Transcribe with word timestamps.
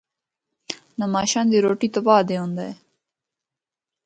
نماشاں 1.01 1.45
دی 1.49 1.57
روٹی 1.65 1.87
تو 1.93 1.99
بعد 2.07 2.25
اے 2.31 2.37
ہوندا 2.41 2.63
اے۔ 2.67 2.73